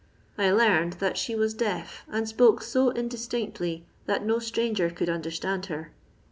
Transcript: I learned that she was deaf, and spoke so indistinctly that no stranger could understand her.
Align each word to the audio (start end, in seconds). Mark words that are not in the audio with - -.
I 0.35 0.49
learned 0.49 0.93
that 0.93 1.15
she 1.15 1.35
was 1.35 1.53
deaf, 1.53 2.05
and 2.09 2.27
spoke 2.27 2.63
so 2.63 2.89
indistinctly 2.91 3.85
that 4.07 4.25
no 4.25 4.39
stranger 4.39 4.89
could 4.89 5.09
understand 5.09 5.67
her. 5.67 5.91